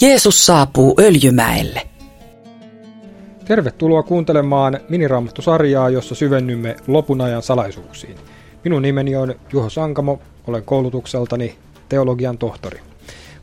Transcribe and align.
Jeesus 0.00 0.46
saapuu 0.46 0.94
Öljymäelle. 1.00 1.82
Tervetuloa 3.44 4.02
kuuntelemaan 4.02 4.80
miniraamattusarjaa, 4.88 5.90
jossa 5.90 6.14
syvennymme 6.14 6.76
lopun 6.86 7.20
ajan 7.20 7.42
salaisuuksiin. 7.42 8.14
Minun 8.64 8.82
nimeni 8.82 9.16
on 9.16 9.34
Juho 9.52 9.70
Sankamo, 9.70 10.20
olen 10.46 10.64
koulutukseltani 10.64 11.58
teologian 11.88 12.38
tohtori. 12.38 12.80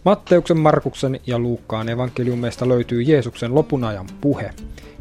Matteuksen, 0.05 0.57
Markuksen 0.57 1.19
ja 1.27 1.39
Luukkaan 1.39 1.89
evankeliumeista 1.89 2.69
löytyy 2.69 3.01
Jeesuksen 3.01 3.55
lopun 3.55 3.83
ajan 3.83 4.07
puhe. 4.21 4.51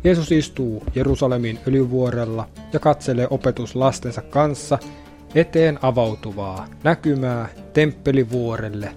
Jeesus 0.05 0.33
istuu 0.33 0.83
Jerusalemin 0.95 1.59
öljyvuorella 1.69 2.49
ja 2.73 2.79
katselee 2.79 3.27
opetuslastensa 3.31 4.23
kanssa 4.23 4.79
eteen 5.35 5.79
avautuvaa 5.83 6.67
näkymää 6.85 7.49
temppelivuorelle 7.73 8.93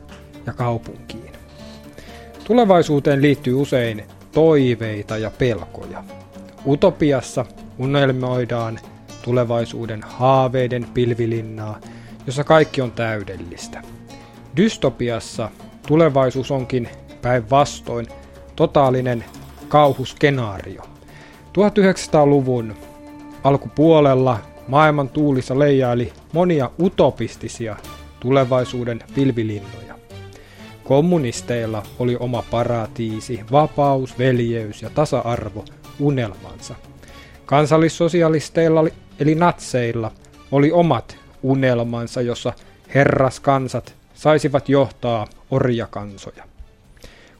ja 0.45 0.53
kaupunkiin. 0.53 1.38
Tulevaisuuteen 2.49 3.21
liittyy 3.21 3.53
usein 3.53 4.03
toiveita 4.31 5.17
ja 5.17 5.31
pelkoja. 5.37 6.03
Utopiassa 6.65 7.45
unelmoidaan 7.77 8.79
tulevaisuuden 9.21 10.03
haaveiden 10.03 10.87
pilvilinnaa, 10.93 11.79
jossa 12.25 12.43
kaikki 12.43 12.81
on 12.81 12.91
täydellistä. 12.91 13.81
Dystopiassa 14.57 15.49
tulevaisuus 15.87 16.51
onkin 16.51 16.89
päinvastoin 17.21 18.07
totaalinen 18.55 19.25
kauhuskenaario. 19.67 20.81
1900-luvun 20.81 22.75
alkupuolella 23.43 24.39
maailman 24.67 25.09
tuulissa 25.09 25.59
leijaili 25.59 26.13
monia 26.33 26.71
utopistisia 26.81 27.75
tulevaisuuden 28.19 29.03
pilvilinnoja. 29.15 29.98
Kommunisteilla 30.89 31.83
oli 31.99 32.17
oma 32.19 32.43
paratiisi, 32.51 33.39
vapaus, 33.51 34.17
veljeys 34.17 34.81
ja 34.81 34.89
tasa-arvo 34.89 35.65
unelmansa. 35.99 36.75
Kansallissosialisteilla 37.45 38.83
eli 39.19 39.35
natseilla 39.35 40.11
oli 40.51 40.71
omat 40.71 41.17
unelmansa, 41.43 42.21
jossa 42.21 42.53
herraskansat 42.95 43.95
saisivat 44.13 44.69
johtaa 44.69 45.27
orjakansoja. 45.51 46.43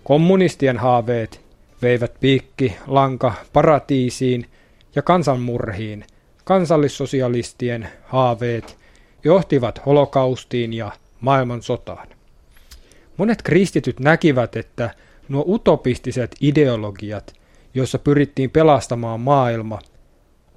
Kommunistien 0.04 0.78
haaveet 0.78 1.42
veivät 1.82 2.14
piikki, 2.20 2.76
lanka 2.88 3.34
paratiisiin 3.54 4.46
ja 4.96 5.02
kansanmurhiin. 5.02 6.06
Kansallissosialistien 6.44 7.90
haaveet 8.04 8.78
johtivat 9.24 9.86
holokaustiin 9.86 10.74
ja 10.74 10.92
maailmansotaan. 11.20 12.19
Monet 13.20 13.42
kristityt 13.42 14.00
näkivät, 14.00 14.56
että 14.56 14.90
nuo 15.30 15.44
utopistiset 15.48 16.36
ideologiat, 16.42 17.34
joissa 17.74 18.00
pyrittiin 18.00 18.50
pelastamaan 18.50 19.20
maailma, 19.20 19.80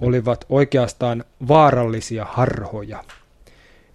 olivat 0.01 0.45
oikeastaan 0.49 1.23
vaarallisia 1.47 2.25
harhoja. 2.25 3.03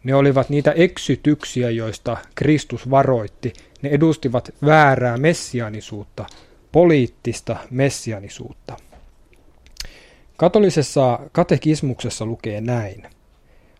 Ne 0.05 0.15
olivat 0.15 0.49
niitä 0.49 0.73
eksytyksiä, 0.73 1.71
joista 1.71 2.17
Kristus 2.35 2.91
varoitti. 2.91 3.53
Ne 3.83 3.89
edustivat 3.91 4.55
väärää 4.65 5.17
messianisuutta, 5.17 6.27
poliittista 6.73 7.57
messianisuutta. 7.71 8.77
Katolisessa 10.37 11.19
katekismuksessa 11.33 12.27
lukee 12.27 12.61
näin. 12.61 13.07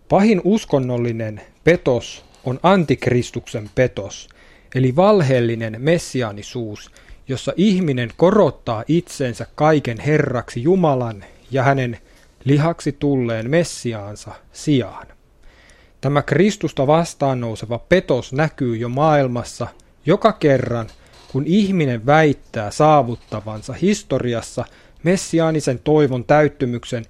Pahin 0.09 0.41
uskonnollinen 0.45 1.41
petos 1.65 2.25
on 2.45 2.61
antikristuksen 2.63 3.71
petos– 3.75 4.29
eli 4.75 4.97
valheellinen 4.97 5.77
messiaanisuus, 5.79 6.91
jossa 7.29 7.53
ihminen 7.57 8.11
korottaa 8.17 8.85
itsensä 8.89 9.47
kaiken 9.55 10.01
herraksi 10.01 10.63
Jumalan 10.63 11.25
ja 11.51 11.63
hänen 11.63 11.99
lihaksi 12.45 12.93
tulleen 12.93 13.51
messiaansa 13.51 14.33
sijaan. 14.53 15.07
Tämä 16.01 16.23
Kristusta 16.23 16.87
vastaan 16.87 17.41
nouseva 17.41 17.79
petos 17.79 18.33
näkyy 18.33 18.77
jo 18.77 18.89
maailmassa 18.89 19.67
joka 20.07 20.33
kerran, 20.33 20.87
kun 21.33 21.45
ihminen 21.47 22.07
väittää 22.07 22.71
saavuttavansa 22.71 23.73
historiassa 23.73 24.65
messiaanisen 25.03 25.79
toivon 25.79 26.25
täyttymyksen, 26.25 27.05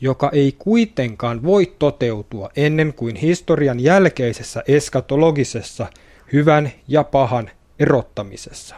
joka 0.00 0.30
ei 0.32 0.54
kuitenkaan 0.58 1.42
voi 1.42 1.74
toteutua 1.78 2.50
ennen 2.56 2.94
kuin 2.94 3.16
historian 3.16 3.80
jälkeisessä 3.80 4.62
eskatologisessa 4.68 5.86
hyvän 6.32 6.72
ja 6.88 7.04
pahan 7.04 7.50
erottamisessa. 7.78 8.76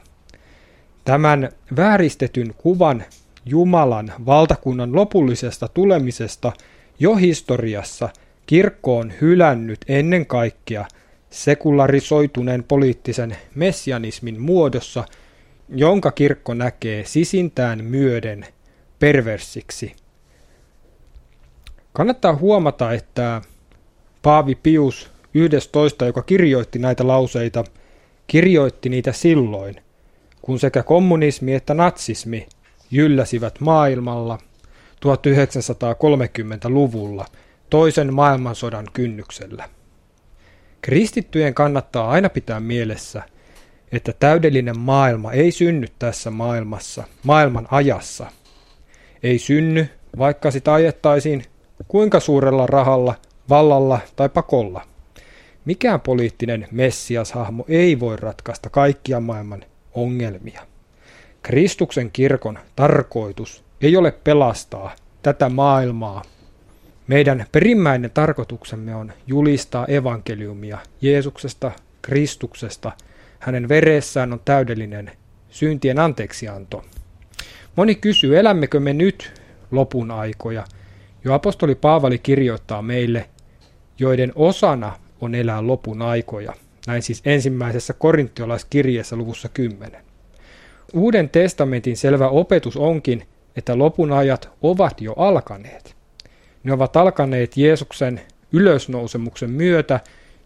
Tämän 1.04 1.48
vääristetyn 1.76 2.54
kuvan 2.56 3.04
Jumalan 3.44 4.12
valtakunnan 4.26 4.94
lopullisesta 4.94 5.68
tulemisesta 5.68 6.52
jo 6.98 7.14
historiassa 7.14 8.08
kirkko 8.46 8.98
on 8.98 9.12
hylännyt 9.20 9.80
ennen 9.88 10.26
kaikkea 10.26 10.84
sekularisoituneen 11.30 12.64
poliittisen 12.64 13.36
messianismin 13.54 14.40
muodossa, 14.40 15.04
jonka 15.68 16.10
kirkko 16.10 16.54
näkee 16.54 17.04
sisintään 17.04 17.84
myöden 17.84 18.46
perversiksi. 18.98 19.96
Kannattaa 21.92 22.34
huomata, 22.34 22.92
että 22.92 23.42
Paavi 24.22 24.54
Pius 24.54 25.10
11, 25.36 26.06
joka 26.06 26.22
kirjoitti 26.22 26.78
näitä 26.78 27.06
lauseita, 27.06 27.64
kirjoitti 28.26 28.88
niitä 28.88 29.12
silloin, 29.12 29.76
kun 30.42 30.58
sekä 30.58 30.82
kommunismi 30.82 31.54
että 31.54 31.74
natsismi 31.74 32.46
jylläsivät 32.90 33.60
maailmalla 33.60 34.38
1930-luvulla 35.06 37.26
toisen 37.70 38.14
maailmansodan 38.14 38.86
kynnyksellä. 38.92 39.68
Kristittyjen 40.80 41.54
kannattaa 41.54 42.10
aina 42.10 42.28
pitää 42.28 42.60
mielessä, 42.60 43.22
että 43.92 44.12
täydellinen 44.20 44.78
maailma 44.78 45.32
ei 45.32 45.52
synny 45.52 45.86
tässä 45.98 46.30
maailmassa, 46.30 47.04
maailman 47.22 47.68
ajassa. 47.70 48.26
Ei 49.22 49.38
synny, 49.38 49.88
vaikka 50.18 50.50
sitä 50.50 50.74
ajettaisiin 50.74 51.44
kuinka 51.88 52.20
suurella 52.20 52.66
rahalla, 52.66 53.14
vallalla 53.48 53.98
tai 54.16 54.28
pakolla– 54.28 54.82
Mikään 55.66 56.00
poliittinen 56.00 56.68
messiashahmo 56.70 57.64
ei 57.68 58.00
voi 58.00 58.16
ratkaista 58.16 58.70
kaikkia 58.70 59.20
maailman 59.20 59.64
ongelmia. 59.94 60.62
Kristuksen 61.42 62.10
kirkon 62.10 62.58
tarkoitus 62.76 63.64
ei 63.80 63.96
ole 63.96 64.10
pelastaa 64.10 64.96
tätä 65.22 65.48
maailmaa. 65.48 66.22
Meidän 67.06 67.46
perimmäinen 67.52 68.10
tarkoituksemme 68.10 68.94
on 68.94 69.12
julistaa 69.26 69.86
evankeliumia 69.86 70.78
Jeesuksesta, 71.00 71.72
Kristuksesta. 72.02 72.92
Hänen 73.38 73.68
veressään 73.68 74.32
on 74.32 74.40
täydellinen 74.44 75.10
syntien 75.50 75.98
anteeksianto. 75.98 76.84
Moni 77.76 77.94
kysyy, 77.94 78.38
elämmekö 78.38 78.80
me 78.80 78.92
nyt 78.92 79.42
lopun 79.70 80.10
aikoja? 80.10 80.64
Jo 81.24 81.34
apostoli 81.34 81.74
Paavali 81.74 82.18
kirjoittaa 82.18 82.82
meille, 82.82 83.28
joiden 83.98 84.32
osana 84.34 85.05
on 85.20 85.34
elää 85.34 85.66
lopun 85.66 86.02
aikoja. 86.02 86.52
Näin 86.86 87.02
siis 87.02 87.22
ensimmäisessä 87.24 87.92
korinttiolaiskirjeessä 87.92 89.16
luvussa 89.16 89.48
10. 89.48 90.00
Uuden 90.94 91.28
testamentin 91.28 91.96
selvä 91.96 92.28
opetus 92.28 92.76
onkin, 92.76 93.22
että 93.56 93.78
lopun 93.78 94.12
ajat 94.12 94.50
ovat 94.62 95.00
jo 95.00 95.12
alkaneet. 95.12 95.96
Ne 96.64 96.72
ovat 96.72 96.96
alkaneet 96.96 97.56
Jeesuksen 97.56 98.20
ylösnousemuksen 98.52 99.50
myötä 99.50 100.00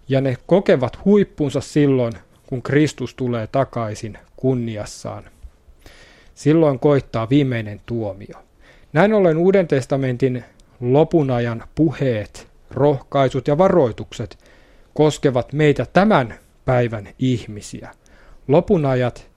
ja 0.09 0.21
ne 0.21 0.37
kokevat 0.47 1.05
huippunsa 1.05 1.61
silloin, 1.61 2.13
kun 2.47 2.63
Kristus 2.63 3.15
tulee 3.15 3.47
takaisin 3.47 4.19
kunniassaan. 4.37 5.25
Silloin 6.35 6.79
koittaa 6.79 7.31
viimeinen 7.31 7.81
tuomio. 7.87 8.43
Näin 8.93 9.13
ollen 9.13 9.37
Uuden 9.37 9.69
testamentin 9.69 10.45
lopun 10.81 11.31
ajan 11.31 11.63
puheet, 11.75 12.49
rohkaisut 12.71 13.49
ja 13.49 13.59
varoitukset– 13.59 14.39
koskevat 14.95 15.53
meitä 15.53 15.87
tämän 15.93 16.35
päivän 16.65 17.09
ihmisiä. 17.19 17.91
Lopunajat 18.49 19.31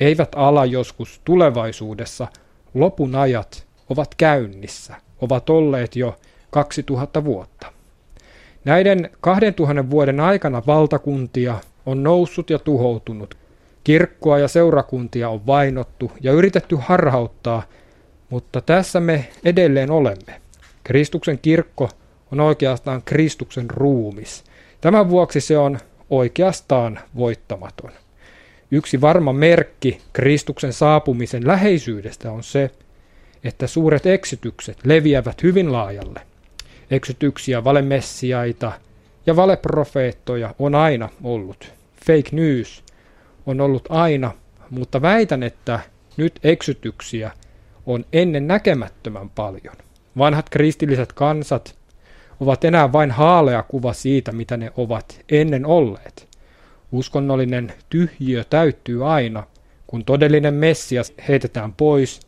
eivät 0.00 0.28
ala 0.36 0.64
joskus 0.64 1.20
tulevaisuudessa, 1.24 2.28
lopunajat 2.74 3.66
ovat 3.90 4.14
käynnissä, 4.14 4.94
ovat 5.20 5.50
olleet 5.50 5.96
jo 5.96 6.18
2000 6.50 7.24
vuotta. 7.24 7.72
Näiden 8.64 9.10
2000 9.20 9.90
vuoden 9.90 10.20
aikana 10.20 10.62
valtakuntia 10.66 11.58
on 11.86 12.02
noussut 12.02 12.50
ja 12.50 12.58
tuhoutunut. 12.58 13.34
Kirkkoa 13.84 14.38
ja 14.38 14.48
seurakuntia 14.48 15.28
on 15.28 15.46
vainottu 15.46 16.12
ja 16.20 16.32
yritetty 16.32 16.76
harhauttaa, 16.80 17.62
mutta 18.30 18.60
tässä 18.60 19.00
me 19.00 19.28
edelleen 19.44 19.90
olemme. 19.90 20.40
Kristuksen 20.84 21.38
kirkko 21.38 21.88
on 22.32 22.40
oikeastaan 22.40 23.02
Kristuksen 23.04 23.70
ruumis– 23.70 24.44
Tämän 24.82 25.08
vuoksi 25.08 25.40
se 25.40 25.58
on 25.58 25.78
oikeastaan 26.10 27.00
voittamaton. 27.16 27.90
Yksi 28.70 29.00
varma 29.00 29.32
merkki 29.32 30.00
Kristuksen 30.12 30.72
saapumisen 30.72 31.46
läheisyydestä 31.46 32.32
on 32.32 32.42
se, 32.42 32.70
että 33.44 33.66
suuret 33.66 34.06
eksytykset 34.06 34.78
leviävät 34.84 35.42
hyvin 35.42 35.72
laajalle. 35.72 36.20
Eksytyksiä, 36.90 37.64
valemessiaita 37.64 38.72
ja 39.26 39.36
valeprofeettoja 39.36 40.54
on 40.58 40.74
aina 40.74 41.08
ollut. 41.24 41.72
Fake 42.06 42.28
news 42.32 42.84
on 43.46 43.60
ollut 43.60 43.84
aina, 43.88 44.30
mutta 44.70 45.02
väitän, 45.02 45.42
että 45.42 45.80
nyt 46.16 46.40
eksytyksiä 46.44 47.30
on 47.86 48.04
ennen 48.12 48.46
näkemättömän 48.46 49.30
paljon. 49.30 49.76
Vanhat 50.18 50.50
kristilliset 50.50 51.12
kansat 51.12 51.81
ovat 52.40 52.64
enää 52.64 52.92
vain 52.92 53.10
haalea 53.10 53.62
kuva 53.62 53.92
siitä, 53.92 54.32
mitä 54.32 54.56
ne 54.56 54.72
ovat 54.76 55.20
ennen 55.28 55.66
olleet. 55.66 56.28
Uskonnollinen 56.92 57.72
tyhjiö 57.90 58.44
täyttyy 58.44 59.12
aina, 59.12 59.46
kun 59.86 60.04
todellinen 60.04 60.54
Messias 60.54 61.12
heitetään 61.28 61.72
pois, 61.72 62.20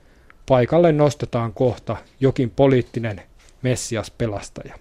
paikalle 0.49 0.93
nostetaan 0.93 1.53
kohta 1.53 1.97
jokin 2.21 2.51
poliittinen 2.51 3.23
Messias 3.63 4.11
pelastaja. 4.11 4.75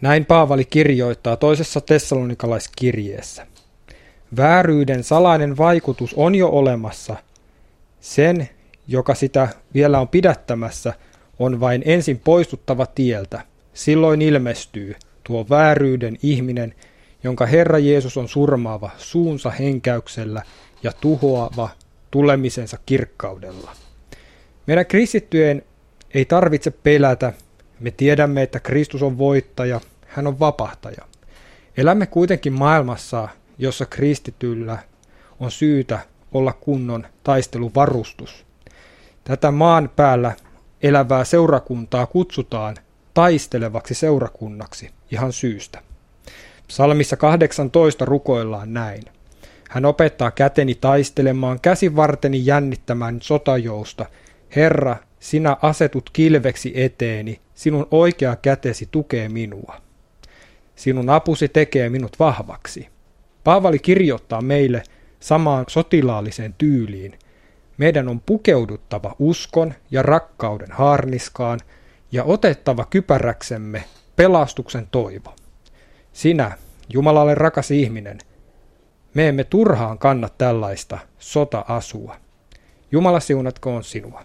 Näin 0.00 0.26
Paavali 0.26 0.64
kirjoittaa 0.64 1.36
toisessa 1.36 1.80
tessalonikalaiskirjeessä. 1.80 3.46
Vääryyden 4.36 5.04
salainen 5.04 5.56
vaikutus 5.56 6.14
on 6.14 6.34
jo 6.34 6.48
olemassa. 6.48 7.16
Sen, 8.00 8.48
joka 8.88 9.14
sitä 9.14 9.48
vielä 9.74 10.00
on 10.00 10.08
pidättämässä, 10.08 10.94
on 11.38 11.60
vain 11.60 11.82
ensin 11.84 12.18
poistuttava 12.18 12.86
tieltä. 12.86 13.40
Silloin 13.76 14.22
ilmestyy 14.22 14.94
tuo 15.24 15.46
vääryyden 15.50 16.18
ihminen, 16.22 16.74
jonka 17.24 17.46
Herra 17.46 17.78
Jeesus 17.78 18.16
on 18.16 18.28
surmaava 18.28 18.90
suunsa 18.98 19.50
henkäyksellä 19.50 20.42
ja 20.82 20.92
tuhoava 21.00 21.68
tulemisensa 22.10 22.78
kirkkaudella. 22.86 23.70
Meidän 24.66 24.86
kristittyjen 24.86 25.62
ei 26.14 26.24
tarvitse 26.24 26.70
pelätä. 26.70 27.32
Me 27.80 27.90
tiedämme, 27.90 28.42
että 28.42 28.60
Kristus 28.60 29.02
on 29.02 29.18
voittaja, 29.18 29.80
hän 30.06 30.26
on 30.26 30.40
vapahtaja. 30.40 31.04
Elämme 31.76 32.06
kuitenkin 32.06 32.52
maailmassa, 32.52 33.28
jossa 33.58 33.86
kristityllä 33.86 34.78
on 35.40 35.50
syytä 35.50 35.98
olla 36.32 36.52
kunnon 36.52 37.06
taisteluvarustus. 37.24 38.46
Tätä 39.24 39.50
maan 39.50 39.90
päällä 39.96 40.32
elävää 40.82 41.24
seurakuntaa 41.24 42.06
kutsutaan 42.06 42.76
taistelevaksi 43.16 43.94
seurakunnaksi 43.94 44.90
ihan 45.10 45.32
syystä. 45.32 45.82
Psalmissa 46.68 47.16
18 47.16 48.04
rukoillaan 48.04 48.74
näin. 48.74 49.02
Hän 49.70 49.84
opettaa 49.84 50.30
käteni 50.30 50.74
taistelemaan, 50.74 51.60
käsivarteni 51.60 52.46
jännittämään 52.46 53.18
sotajousta. 53.22 54.06
Herra, 54.56 54.96
sinä 55.20 55.56
asetut 55.62 56.10
kilveksi 56.12 56.72
eteeni, 56.74 57.40
sinun 57.54 57.88
oikea 57.90 58.36
kätesi 58.36 58.88
tukee 58.90 59.28
minua. 59.28 59.76
Sinun 60.74 61.10
apusi 61.10 61.48
tekee 61.48 61.88
minut 61.88 62.18
vahvaksi. 62.18 62.88
Paavali 63.44 63.78
kirjoittaa 63.78 64.40
meille 64.42 64.82
samaan 65.20 65.64
sotilaalliseen 65.68 66.54
tyyliin. 66.58 67.18
Meidän 67.78 68.08
on 68.08 68.20
pukeuduttava 68.20 69.16
uskon 69.18 69.74
ja 69.90 70.02
rakkauden 70.02 70.72
haarniskaan 70.72 71.60
ja 72.12 72.24
otettava 72.24 72.84
kypäräksemme 72.84 73.84
pelastuksen 74.16 74.88
toivo. 74.90 75.34
Sinä, 76.12 76.58
Jumalalle 76.88 77.34
rakas 77.34 77.70
ihminen, 77.70 78.18
me 79.14 79.28
emme 79.28 79.44
turhaan 79.44 79.98
kanna 79.98 80.28
tällaista 80.28 80.98
sota-asua. 81.18 82.16
Jumala 82.92 83.20
siunatkoon 83.20 83.84
sinua. 83.84 84.22